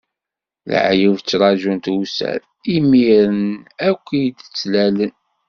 Leεyub 0.69 1.17
ttraǧun 1.19 1.77
tewser, 1.85 2.39
imiren 2.75 3.39
akk 3.89 4.05
i 4.21 4.23
d-ttlalen. 4.29 5.13